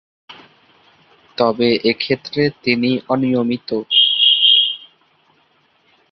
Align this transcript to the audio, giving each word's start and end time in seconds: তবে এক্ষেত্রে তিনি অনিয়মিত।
তবে 1.37 1.67
এক্ষেত্রে 1.91 2.41
তিনি 2.63 2.91
অনিয়মিত। 3.07 3.69